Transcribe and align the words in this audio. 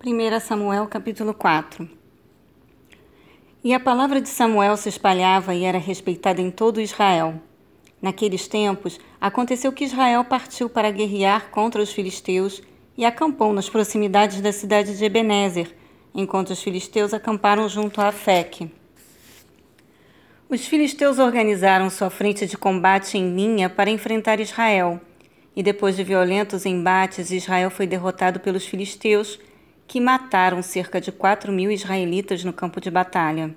1 0.00 0.38
Samuel 0.38 0.86
capítulo 0.86 1.34
4 1.34 1.90
E 3.64 3.74
a 3.74 3.80
palavra 3.80 4.20
de 4.20 4.28
Samuel 4.28 4.76
se 4.76 4.88
espalhava 4.88 5.56
e 5.56 5.64
era 5.64 5.76
respeitada 5.76 6.40
em 6.40 6.52
todo 6.52 6.80
Israel. 6.80 7.42
Naqueles 8.00 8.46
tempos, 8.46 9.00
aconteceu 9.20 9.72
que 9.72 9.82
Israel 9.82 10.24
partiu 10.24 10.70
para 10.70 10.92
guerrear 10.92 11.50
contra 11.50 11.82
os 11.82 11.92
filisteus 11.92 12.62
e 12.96 13.04
acampou 13.04 13.52
nas 13.52 13.68
proximidades 13.68 14.40
da 14.40 14.52
cidade 14.52 14.96
de 14.96 15.04
Ebenezer, 15.04 15.74
enquanto 16.14 16.50
os 16.50 16.62
filisteus 16.62 17.12
acamparam 17.12 17.68
junto 17.68 18.00
a 18.00 18.06
Afec. 18.06 18.70
Os 20.48 20.64
filisteus 20.64 21.18
organizaram 21.18 21.90
sua 21.90 22.08
frente 22.08 22.46
de 22.46 22.56
combate 22.56 23.18
em 23.18 23.34
linha 23.34 23.68
para 23.68 23.90
enfrentar 23.90 24.38
Israel, 24.38 25.00
e 25.56 25.62
depois 25.62 25.96
de 25.96 26.04
violentos 26.04 26.64
embates, 26.64 27.32
Israel 27.32 27.68
foi 27.68 27.84
derrotado 27.84 28.38
pelos 28.38 28.64
filisteus 28.64 29.40
que 29.88 30.00
mataram 30.02 30.62
cerca 30.62 31.00
de 31.00 31.10
4 31.10 31.50
mil 31.50 31.70
israelitas 31.70 32.44
no 32.44 32.52
campo 32.52 32.78
de 32.78 32.90
batalha. 32.90 33.56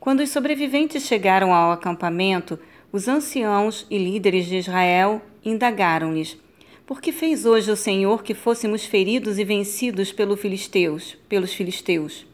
Quando 0.00 0.20
os 0.20 0.30
sobreviventes 0.30 1.04
chegaram 1.04 1.54
ao 1.54 1.70
acampamento, 1.70 2.58
os 2.90 3.06
anciãos 3.06 3.86
e 3.90 3.98
líderes 3.98 4.46
de 4.46 4.56
Israel 4.56 5.20
indagaram-lhes: 5.44 6.38
Por 6.86 7.00
que 7.00 7.12
fez 7.12 7.44
hoje 7.44 7.70
o 7.70 7.76
Senhor 7.76 8.22
que 8.22 8.32
fôssemos 8.32 8.86
feridos 8.86 9.38
e 9.38 9.44
vencidos 9.44 10.10
pelos 10.10 10.40
filisteus, 10.40 11.16
pelos 11.28 11.52
filisteus? 11.52 12.26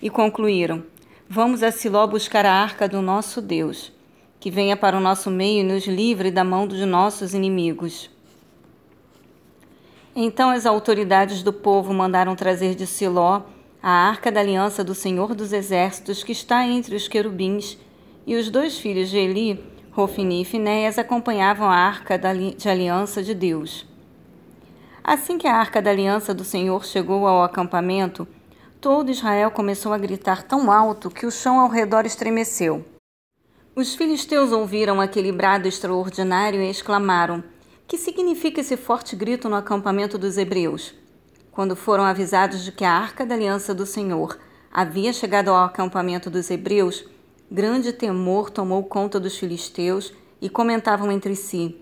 E 0.00 0.08
concluíram: 0.08 0.82
Vamos 1.28 1.62
a 1.62 1.70
Siló 1.70 2.06
buscar 2.06 2.46
a 2.46 2.52
arca 2.52 2.88
do 2.88 3.02
nosso 3.02 3.42
Deus, 3.42 3.92
que 4.40 4.50
venha 4.50 4.78
para 4.78 4.96
o 4.96 5.00
nosso 5.00 5.30
meio 5.30 5.60
e 5.60 5.62
nos 5.62 5.86
livre 5.86 6.30
da 6.30 6.42
mão 6.42 6.66
dos 6.66 6.80
nossos 6.80 7.34
inimigos. 7.34 8.08
Então 10.18 10.48
as 10.48 10.64
autoridades 10.64 11.42
do 11.42 11.52
povo 11.52 11.92
mandaram 11.92 12.34
trazer 12.34 12.74
de 12.74 12.86
Siló 12.86 13.42
a 13.82 13.90
arca 13.90 14.32
da 14.32 14.40
aliança 14.40 14.82
do 14.82 14.94
Senhor 14.94 15.34
dos 15.34 15.52
Exércitos, 15.52 16.24
que 16.24 16.32
está 16.32 16.66
entre 16.66 16.96
os 16.96 17.06
querubins, 17.06 17.76
e 18.26 18.34
os 18.34 18.48
dois 18.48 18.78
filhos 18.78 19.10
de 19.10 19.18
Eli, 19.18 19.62
Rofini 19.92 20.40
e 20.40 20.44
Finéias, 20.46 20.98
acompanhavam 20.98 21.68
a 21.68 21.76
arca 21.76 22.18
de 22.18 22.66
aliança 22.68 23.22
de 23.22 23.34
Deus. 23.34 23.86
Assim 25.04 25.36
que 25.36 25.46
a 25.46 25.54
arca 25.54 25.82
da 25.82 25.90
aliança 25.90 26.32
do 26.32 26.44
Senhor 26.44 26.86
chegou 26.86 27.26
ao 27.26 27.44
acampamento, 27.44 28.26
todo 28.80 29.10
Israel 29.10 29.50
começou 29.50 29.92
a 29.92 29.98
gritar 29.98 30.44
tão 30.44 30.72
alto 30.72 31.10
que 31.10 31.26
o 31.26 31.30
chão 31.30 31.60
ao 31.60 31.68
redor 31.68 32.06
estremeceu. 32.06 32.84
Os 33.74 33.94
filisteus 33.94 34.50
ouviram 34.50 34.98
aquele 34.98 35.30
brado 35.30 35.68
extraordinário 35.68 36.62
e 36.62 36.70
exclamaram: 36.70 37.44
que 37.86 37.96
significa 37.96 38.60
esse 38.60 38.76
forte 38.76 39.14
grito 39.14 39.48
no 39.48 39.56
acampamento 39.56 40.18
dos 40.18 40.36
hebreus? 40.36 40.94
Quando 41.52 41.76
foram 41.76 42.04
avisados 42.04 42.64
de 42.64 42.72
que 42.72 42.84
a 42.84 42.92
arca 42.92 43.24
da 43.24 43.34
aliança 43.34 43.74
do 43.74 43.86
Senhor 43.86 44.38
havia 44.72 45.12
chegado 45.12 45.48
ao 45.48 45.64
acampamento 45.64 46.28
dos 46.28 46.50
hebreus, 46.50 47.04
grande 47.50 47.92
temor 47.92 48.50
tomou 48.50 48.82
conta 48.82 49.20
dos 49.20 49.38
filisteus 49.38 50.12
e 50.40 50.50
comentavam 50.50 51.10
entre 51.12 51.36
si: 51.36 51.80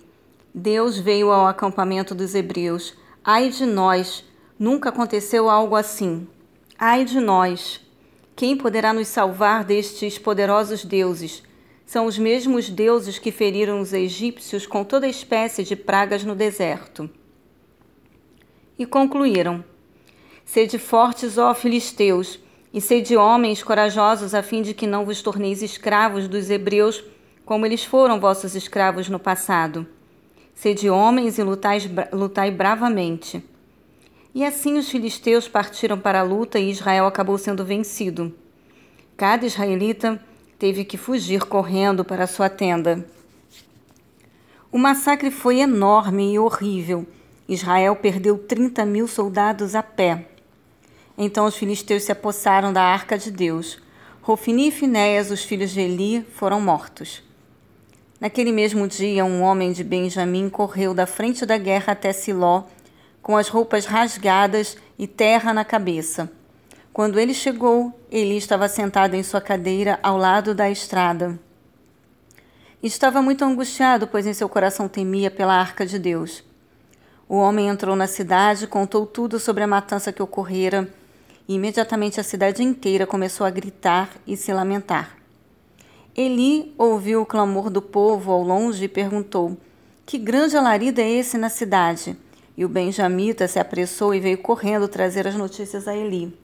Deus 0.55 0.99
veio 0.99 1.33
ao 1.33 1.47
acampamento 1.47 2.15
dos 2.15 2.35
hebreus. 2.35 2.95
Ai 3.25 3.49
de 3.49 3.65
nós! 3.65 4.25
Nunca 4.59 4.91
aconteceu 4.91 5.51
algo 5.51 5.75
assim. 5.75 6.29
Ai 6.79 7.05
de 7.05 7.19
nós! 7.19 7.81
Quem 8.37 8.57
poderá 8.57 8.93
nos 8.93 9.09
salvar 9.09 9.65
destes 9.65 10.19
poderosos 10.19 10.85
deuses? 10.85 11.43
São 11.87 12.07
os 12.07 12.19
mesmos 12.19 12.69
deuses 12.69 13.19
que 13.19 13.31
feriram 13.31 13.81
os 13.81 13.93
egípcios 13.93 14.67
com 14.67 14.83
toda 14.83 15.07
espécie 15.07 15.63
de 15.63 15.77
pragas 15.77 16.25
no 16.25 16.35
deserto. 16.35 17.09
E 18.79 18.87
concluíram: 18.87 19.65
Sede 20.45 20.79
fortes, 20.79 21.39
ó 21.39 21.55
filisteus, 21.55 22.39
e 22.73 22.81
sede 22.81 23.17
homens 23.17 23.63
corajosos, 23.63 24.35
a 24.35 24.43
fim 24.43 24.63
de 24.63 24.75
que 24.75 24.87
não 24.87 25.05
vos 25.05 25.23
torneis 25.23 25.63
escravos 25.63 26.27
dos 26.27 26.51
hebreus, 26.51 27.05
como 27.45 27.65
eles 27.67 27.85
foram 27.85 28.19
vossos 28.19 28.55
escravos 28.55 29.09
no 29.09 29.19
passado. 29.19 29.87
Sede 30.55 30.89
homens 30.89 31.39
e 31.39 31.43
lutai, 31.43 31.79
lutai 32.13 32.51
bravamente. 32.51 33.45
E 34.35 34.45
assim 34.45 34.79
os 34.79 34.89
filisteus 34.89 35.47
partiram 35.47 35.99
para 35.99 36.21
a 36.21 36.25
luta 36.25 36.59
e 36.59 36.71
Israel 36.71 37.07
acabou 37.07 37.39
sendo 37.39 37.65
vencido. 37.65 38.35
Cada 39.17 39.47
israelita 39.47 40.21
teve 40.59 40.85
que 40.85 40.97
fugir 40.97 41.43
correndo 41.43 42.05
para 42.05 42.27
sua 42.27 42.49
tenda. 42.49 43.05
O 44.71 44.79
massacre 44.79 45.31
foi 45.31 45.61
enorme 45.61 46.35
e 46.35 46.39
horrível. 46.39 47.07
Israel 47.49 47.95
perdeu 47.97 48.39
30 48.39 48.85
mil 48.85 49.07
soldados 49.07 49.75
a 49.75 49.83
pé. 49.83 50.27
Então 51.17 51.47
os 51.47 51.57
filisteus 51.57 52.03
se 52.03 52.13
apossaram 52.13 52.73
da 52.73 52.83
arca 52.83 53.17
de 53.17 53.31
Deus. 53.31 53.79
Rofini 54.21 54.69
e 54.69 54.71
Finéias, 54.71 55.31
os 55.31 55.45
filhos 55.45 55.71
de 55.71 55.81
Eli, 55.81 56.23
foram 56.35 56.61
mortos. 56.61 57.23
Naquele 58.21 58.51
mesmo 58.51 58.89
dia, 58.89 59.25
um 59.25 59.43
homem 59.43 59.71
de 59.71 59.85
Benjamim 59.85 60.49
correu 60.49 60.95
da 60.95 61.07
frente 61.07 61.45
da 61.45 61.59
guerra 61.59 61.93
até 61.93 62.13
Siló, 62.13 62.65
com 63.23 63.37
as 63.37 63.49
roupas 63.49 63.85
rasgadas 63.85 64.77
e 64.99 65.07
terra 65.07 65.53
na 65.53 65.65
cabeça. 65.65 66.31
Quando 66.95 67.19
ele 67.19 67.35
chegou, 67.35 67.93
Eli 68.09 68.37
estava 68.37 68.69
sentado 68.69 69.17
em 69.17 69.23
sua 69.25 69.41
cadeira 69.41 69.99
ao 70.01 70.17
lado 70.17 70.55
da 70.55 70.71
estrada. 70.71 71.37
Estava 72.81 73.21
muito 73.21 73.45
angustiado, 73.45 74.07
pois 74.07 74.29
em 74.29 74.33
seu 74.33 74.49
coração 74.49 74.87
temia 74.87 75.29
pela 75.29 75.57
arca 75.57 75.85
de 75.85 75.99
Deus. 75.99 76.45
O 77.29 77.35
homem 77.35 77.67
entrou 77.67 77.97
na 77.97 78.07
cidade, 78.07 78.69
contou 78.69 79.07
tudo 79.07 79.41
sobre 79.41 79.65
a 79.65 79.67
matança 79.67 80.13
que 80.13 80.23
ocorrera, 80.23 80.89
e 81.49 81.57
imediatamente 81.57 82.21
a 82.21 82.23
cidade 82.23 82.63
inteira 82.63 83.09
começou 83.09 83.45
a 83.45 83.51
gritar 83.51 84.11
e 84.25 84.37
se 84.37 84.53
lamentar. 84.53 85.17
Eli 86.17 86.73
ouviu 86.79 87.23
o 87.23 87.27
clamor 87.27 87.71
do 87.71 87.83
povo 87.83 88.31
ao 88.31 88.45
longe 88.45 88.85
e 88.85 88.89
perguntou: 88.89 89.57
Que 90.07 90.17
grande 90.17 90.57
alarido 90.57 91.01
é 91.01 91.11
esse 91.11 91.37
na 91.37 91.49
cidade? 91.49 92.17
E 92.57 92.65
o 92.65 92.69
benjamita 92.69 93.49
se 93.49 93.59
apressou 93.59 94.15
e 94.15 94.21
veio 94.21 94.39
correndo 94.39 94.87
trazer 94.87 95.27
as 95.27 95.35
notícias 95.35 95.89
a 95.89 95.97
Eli. 95.97 96.44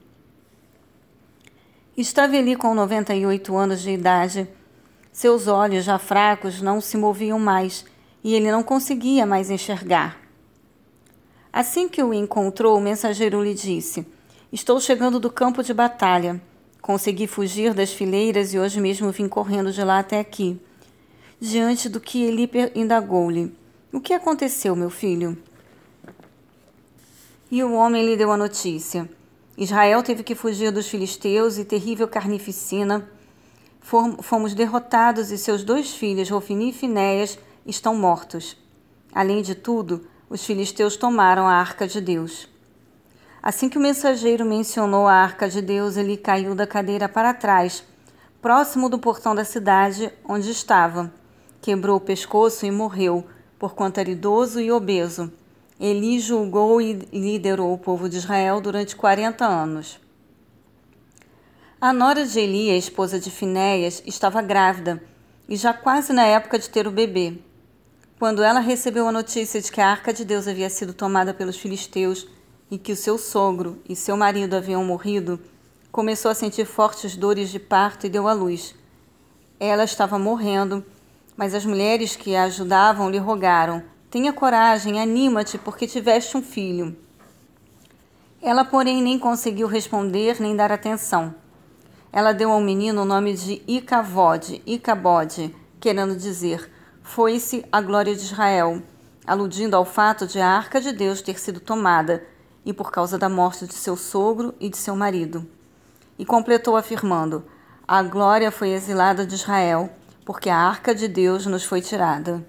Estava 1.97 2.37
ali 2.37 2.55
com 2.55 2.73
98 2.73 3.55
anos 3.55 3.81
de 3.81 3.91
idade. 3.91 4.47
Seus 5.11 5.47
olhos, 5.47 5.83
já 5.83 5.99
fracos, 5.99 6.61
não 6.61 6.79
se 6.79 6.95
moviam 6.95 7.37
mais 7.37 7.85
e 8.23 8.33
ele 8.33 8.51
não 8.51 8.63
conseguia 8.63 9.25
mais 9.25 9.49
enxergar. 9.49 10.17
Assim 11.51 11.89
que 11.89 12.01
o 12.01 12.13
encontrou, 12.13 12.77
o 12.77 12.81
mensageiro 12.81 13.43
lhe 13.43 13.53
disse: 13.53 14.05
Estou 14.53 14.79
chegando 14.79 15.19
do 15.19 15.29
campo 15.29 15.61
de 15.61 15.73
batalha. 15.73 16.41
Consegui 16.81 17.27
fugir 17.27 17.73
das 17.73 17.91
fileiras 17.91 18.53
e 18.53 18.59
hoje 18.59 18.79
mesmo 18.79 19.11
vim 19.11 19.27
correndo 19.27 19.71
de 19.71 19.83
lá 19.83 19.99
até 19.99 20.19
aqui. 20.19 20.59
Diante 21.39 21.89
do 21.89 21.99
que 21.99 22.23
ele 22.23 22.49
indagou-lhe: 22.73 23.53
O 23.91 23.99
que 23.99 24.13
aconteceu, 24.13 24.75
meu 24.75 24.89
filho? 24.89 25.37
E 27.51 27.61
o 27.63 27.73
homem 27.73 28.05
lhe 28.05 28.15
deu 28.15 28.31
a 28.31 28.37
notícia. 28.37 29.09
Israel 29.61 30.01
teve 30.01 30.23
que 30.23 30.33
fugir 30.33 30.71
dos 30.71 30.87
filisteus 30.87 31.59
e 31.59 31.63
terrível 31.63 32.07
carnificina. 32.07 33.07
Fomos 33.79 34.55
derrotados 34.55 35.29
e 35.29 35.37
seus 35.37 35.63
dois 35.63 35.93
filhos, 35.93 36.31
Rofini 36.31 36.71
e 36.71 36.73
Finéias, 36.73 37.37
estão 37.63 37.93
mortos. 37.93 38.57
Além 39.13 39.43
de 39.43 39.53
tudo, 39.53 40.07
os 40.27 40.43
filisteus 40.43 40.97
tomaram 40.97 41.47
a 41.47 41.53
arca 41.53 41.87
de 41.87 42.01
Deus. 42.01 42.49
Assim 43.39 43.69
que 43.69 43.77
o 43.77 43.81
mensageiro 43.81 44.43
mencionou 44.43 45.07
a 45.07 45.13
arca 45.13 45.47
de 45.47 45.61
Deus, 45.61 45.95
ele 45.95 46.17
caiu 46.17 46.55
da 46.55 46.65
cadeira 46.65 47.07
para 47.07 47.31
trás, 47.31 47.83
próximo 48.41 48.89
do 48.89 48.97
portão 48.97 49.35
da 49.35 49.45
cidade 49.45 50.11
onde 50.27 50.49
estava. 50.49 51.13
Quebrou 51.61 51.97
o 51.97 52.01
pescoço 52.01 52.65
e 52.65 52.71
morreu, 52.71 53.27
porquanto 53.59 53.99
era 53.99 54.09
idoso 54.09 54.59
e 54.59 54.71
obeso. 54.71 55.31
Eli 55.83 56.19
julgou 56.19 56.79
e 56.79 56.93
liderou 57.11 57.73
o 57.73 57.77
povo 57.77 58.07
de 58.07 58.17
Israel 58.17 58.61
durante 58.61 58.95
40 58.95 59.43
anos. 59.43 59.99
A 61.81 61.91
nora 61.91 62.23
de 62.23 62.39
Eli, 62.39 62.69
a 62.69 62.77
esposa 62.77 63.19
de 63.19 63.31
Finéias, 63.31 64.03
estava 64.05 64.43
grávida 64.43 65.01
e 65.49 65.55
já 65.55 65.73
quase 65.73 66.13
na 66.13 66.23
época 66.23 66.59
de 66.59 66.69
ter 66.69 66.85
o 66.85 66.91
bebê. 66.91 67.39
Quando 68.19 68.43
ela 68.43 68.59
recebeu 68.59 69.07
a 69.07 69.11
notícia 69.11 69.59
de 69.59 69.71
que 69.71 69.81
a 69.81 69.89
arca 69.89 70.13
de 70.13 70.23
Deus 70.23 70.47
havia 70.47 70.69
sido 70.69 70.93
tomada 70.93 71.33
pelos 71.33 71.57
filisteus 71.57 72.27
e 72.69 72.77
que 72.77 72.91
o 72.91 72.95
seu 72.95 73.17
sogro 73.17 73.81
e 73.89 73.95
seu 73.95 74.15
marido 74.15 74.55
haviam 74.55 74.85
morrido, 74.85 75.39
começou 75.91 76.29
a 76.29 76.35
sentir 76.35 76.65
fortes 76.65 77.17
dores 77.17 77.49
de 77.49 77.57
parto 77.57 78.05
e 78.05 78.09
deu 78.09 78.27
à 78.27 78.33
luz. 78.33 78.75
Ela 79.59 79.85
estava 79.85 80.19
morrendo, 80.19 80.85
mas 81.35 81.55
as 81.55 81.65
mulheres 81.65 82.15
que 82.15 82.35
a 82.35 82.43
ajudavam 82.43 83.09
lhe 83.09 83.17
rogaram 83.17 83.89
Tenha 84.11 84.33
coragem, 84.33 84.99
anima-te, 84.99 85.57
porque 85.57 85.87
tiveste 85.87 86.35
um 86.35 86.43
filho. 86.43 86.97
Ela, 88.41 88.65
porém, 88.65 89.01
nem 89.01 89.17
conseguiu 89.17 89.67
responder 89.67 90.35
nem 90.41 90.53
dar 90.53 90.69
atenção. 90.69 91.33
Ela 92.11 92.33
deu 92.33 92.51
ao 92.51 92.59
menino 92.59 93.03
o 93.03 93.05
nome 93.05 93.33
de 93.33 93.61
Icavode, 93.65 94.61
Icabode, 94.65 95.55
querendo 95.79 96.13
dizer: 96.13 96.69
Foi-se 97.01 97.63
a 97.71 97.79
glória 97.79 98.13
de 98.13 98.23
Israel, 98.23 98.83
aludindo 99.25 99.77
ao 99.77 99.85
fato 99.85 100.27
de 100.27 100.41
a 100.41 100.57
arca 100.57 100.81
de 100.81 100.91
Deus 100.91 101.21
ter 101.21 101.39
sido 101.39 101.61
tomada, 101.61 102.21
e 102.65 102.73
por 102.73 102.91
causa 102.91 103.17
da 103.17 103.29
morte 103.29 103.65
de 103.65 103.75
seu 103.75 103.95
sogro 103.95 104.53
e 104.59 104.67
de 104.67 104.75
seu 104.75 104.93
marido. 104.93 105.47
E 106.19 106.25
completou 106.25 106.75
afirmando: 106.75 107.45
A 107.87 108.03
glória 108.03 108.51
foi 108.51 108.71
exilada 108.71 109.25
de 109.25 109.35
Israel, 109.35 109.89
porque 110.25 110.49
a 110.49 110.57
arca 110.57 110.93
de 110.93 111.07
Deus 111.07 111.45
nos 111.45 111.63
foi 111.63 111.79
tirada. 111.79 112.45